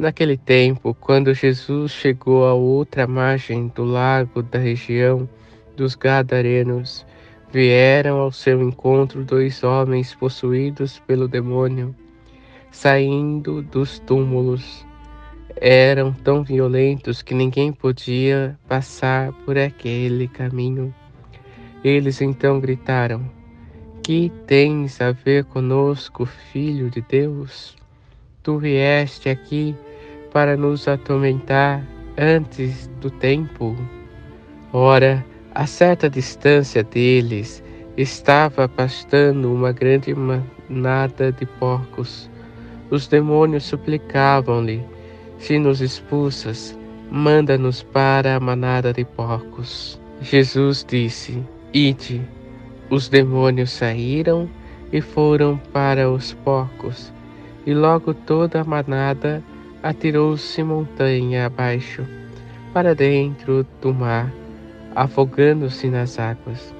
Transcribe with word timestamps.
Naquele 0.00 0.38
tempo, 0.38 0.94
quando 0.94 1.34
Jesus 1.34 1.92
chegou 1.92 2.46
à 2.46 2.54
outra 2.54 3.06
margem 3.06 3.68
do 3.68 3.84
lago 3.84 4.42
da 4.42 4.58
região 4.58 5.28
dos 5.76 5.94
Gadarenos, 5.94 7.04
vieram 7.52 8.16
ao 8.16 8.32
seu 8.32 8.62
encontro 8.62 9.22
dois 9.22 9.62
homens 9.62 10.14
possuídos 10.14 10.98
pelo 11.00 11.28
demônio, 11.28 11.94
saindo 12.70 13.60
dos 13.60 13.98
túmulos. 13.98 14.86
Eram 15.54 16.14
tão 16.14 16.42
violentos 16.42 17.20
que 17.20 17.34
ninguém 17.34 17.70
podia 17.70 18.58
passar 18.66 19.34
por 19.44 19.58
aquele 19.58 20.28
caminho. 20.28 20.94
Eles 21.84 22.22
então 22.22 22.58
gritaram: 22.58 23.30
Que 24.02 24.32
tens 24.46 24.98
a 24.98 25.12
ver 25.12 25.44
conosco, 25.44 26.24
filho 26.24 26.88
de 26.88 27.02
Deus? 27.02 27.76
Tu 28.42 28.56
vieste 28.56 29.28
aqui 29.28 29.76
para 30.32 30.56
nos 30.56 30.86
atormentar 30.88 31.84
antes 32.16 32.88
do 33.00 33.10
tempo. 33.10 33.76
Ora, 34.72 35.24
a 35.54 35.66
certa 35.66 36.08
distância 36.08 36.82
deles 36.82 37.62
estava 37.96 38.68
pastando 38.68 39.52
uma 39.52 39.72
grande 39.72 40.14
manada 40.14 41.32
de 41.32 41.44
porcos. 41.44 42.30
Os 42.90 43.06
demônios 43.08 43.64
suplicavam-lhe: 43.64 44.82
Se 45.38 45.58
nos 45.58 45.80
expulsas, 45.80 46.78
manda-nos 47.10 47.82
para 47.82 48.36
a 48.36 48.40
manada 48.40 48.92
de 48.92 49.04
porcos. 49.04 50.00
Jesus 50.20 50.84
disse: 50.88 51.42
Ide. 51.72 52.20
Os 52.90 53.08
demônios 53.08 53.70
saíram 53.70 54.50
e 54.92 55.00
foram 55.00 55.56
para 55.72 56.10
os 56.10 56.32
porcos, 56.32 57.12
e 57.64 57.72
logo 57.72 58.12
toda 58.12 58.60
a 58.60 58.64
manada 58.64 59.42
atirou-se 59.82 60.62
montanha 60.62 61.46
abaixo, 61.46 62.06
para 62.72 62.94
dentro 62.94 63.66
do 63.80 63.92
mar, 63.94 64.32
afogando-se 64.94 65.88
nas 65.88 66.18
águas. 66.18 66.74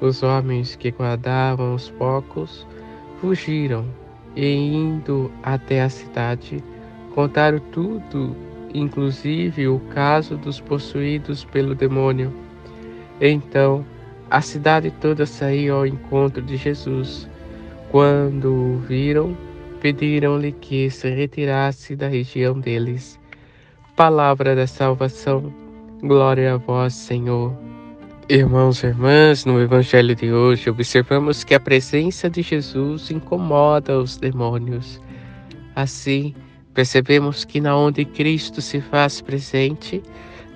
Os 0.00 0.22
homens 0.22 0.76
que 0.76 0.90
guardavam 0.90 1.74
os 1.74 1.90
porcos 1.90 2.66
fugiram 3.20 3.84
e, 4.34 4.46
indo 4.54 5.30
até 5.42 5.82
a 5.82 5.88
cidade, 5.88 6.62
contaram 7.14 7.58
tudo, 7.72 8.36
inclusive 8.72 9.66
o 9.68 9.80
caso 9.92 10.36
dos 10.36 10.60
possuídos 10.60 11.44
pelo 11.44 11.74
demônio. 11.74 12.32
Então, 13.20 13.84
a 14.30 14.40
cidade 14.40 14.90
toda 15.00 15.26
saiu 15.26 15.76
ao 15.76 15.86
encontro 15.86 16.42
de 16.42 16.56
Jesus. 16.56 17.28
Quando 17.90 18.52
o 18.52 18.78
viram, 18.78 19.36
pediram-lhe 19.80 20.52
que 20.52 20.90
se 20.90 21.08
retirasse 21.08 21.96
da 21.96 22.08
região 22.08 22.58
deles. 22.58 23.18
Palavra 23.96 24.54
da 24.54 24.66
salvação, 24.66 25.52
glória 26.02 26.54
a 26.54 26.56
vós, 26.56 26.94
Senhor. 26.94 27.56
Irmãos 28.28 28.82
e 28.82 28.88
irmãs, 28.88 29.44
no 29.44 29.60
Evangelho 29.60 30.14
de 30.14 30.30
hoje 30.30 30.68
observamos 30.68 31.44
que 31.44 31.54
a 31.54 31.60
presença 31.60 32.28
de 32.28 32.42
Jesus 32.42 33.10
incomoda 33.10 33.98
os 33.98 34.16
demônios. 34.18 35.00
Assim, 35.74 36.34
percebemos 36.74 37.44
que 37.44 37.60
na 37.60 37.76
onde 37.76 38.04
Cristo 38.04 38.60
se 38.60 38.80
faz 38.80 39.20
presente, 39.20 40.02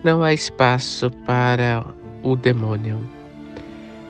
não 0.05 0.23
há 0.23 0.35
espaço 0.35 1.11
para 1.25 1.85
o 2.23 2.37
demônio. 2.37 2.99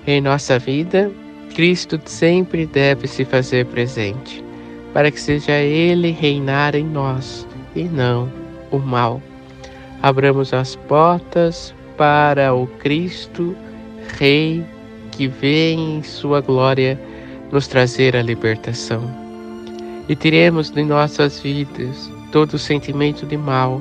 Em 0.06 0.20
nossa 0.20 0.58
vida, 0.58 1.12
Cristo 1.54 2.00
sempre 2.04 2.66
deve 2.66 3.06
se 3.06 3.24
fazer 3.24 3.66
presente 3.66 4.51
para 4.92 5.10
que 5.10 5.20
seja 5.20 5.52
Ele 5.52 6.10
reinar 6.10 6.74
em 6.74 6.84
nós 6.84 7.46
e 7.74 7.84
não 7.84 8.30
o 8.70 8.78
mal. 8.78 9.22
Abramos 10.02 10.52
as 10.52 10.76
portas 10.76 11.74
para 11.96 12.54
o 12.54 12.66
Cristo, 12.66 13.56
Rei, 14.18 14.64
que 15.12 15.28
vem 15.28 15.98
em 15.98 16.02
Sua 16.02 16.40
glória 16.40 17.00
nos 17.50 17.66
trazer 17.66 18.16
a 18.16 18.22
libertação. 18.22 19.02
E 20.08 20.16
tiremos 20.16 20.70
de 20.70 20.82
nossas 20.82 21.40
vidas 21.40 22.10
todo 22.32 22.58
sentimento 22.58 23.24
de 23.26 23.36
mal, 23.36 23.80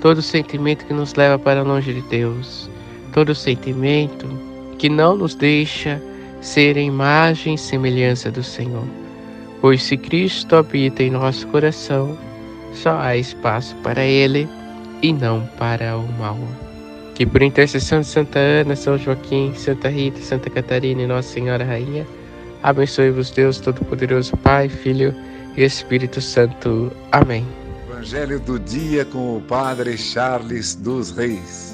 todo 0.00 0.20
sentimento 0.20 0.84
que 0.86 0.92
nos 0.92 1.14
leva 1.14 1.38
para 1.38 1.62
longe 1.62 1.92
de 1.92 2.00
Deus, 2.08 2.68
todo 3.12 3.34
sentimento 3.34 4.26
que 4.78 4.88
não 4.88 5.16
nos 5.16 5.34
deixa 5.34 6.02
ser 6.40 6.76
imagem 6.76 7.54
e 7.54 7.58
semelhança 7.58 8.30
do 8.30 8.42
Senhor. 8.42 9.03
Pois 9.64 9.82
se 9.82 9.96
Cristo 9.96 10.56
habita 10.56 11.02
em 11.02 11.10
nosso 11.10 11.46
coração, 11.46 12.18
só 12.74 12.98
há 12.98 13.16
espaço 13.16 13.74
para 13.76 14.04
Ele 14.04 14.46
e 15.00 15.10
não 15.10 15.46
para 15.58 15.96
o 15.96 16.06
mal. 16.18 16.36
Que 17.14 17.24
por 17.24 17.40
intercessão 17.40 18.02
de 18.02 18.06
Santa 18.06 18.38
Ana, 18.38 18.76
São 18.76 18.98
Joaquim, 18.98 19.54
Santa 19.54 19.88
Rita, 19.88 20.20
Santa 20.20 20.50
Catarina 20.50 21.00
e 21.00 21.06
Nossa 21.06 21.32
Senhora 21.32 21.64
Rainha, 21.64 22.06
abençoe-vos 22.62 23.30
Deus 23.30 23.58
Todo-Poderoso, 23.58 24.36
Pai, 24.36 24.68
Filho 24.68 25.14
e 25.56 25.62
Espírito 25.62 26.20
Santo. 26.20 26.92
Amém. 27.10 27.46
Evangelho 27.88 28.38
do 28.40 28.58
dia 28.58 29.06
com 29.06 29.38
o 29.38 29.40
Padre 29.40 29.96
Charles 29.96 30.74
dos 30.74 31.10
Reis. 31.10 31.73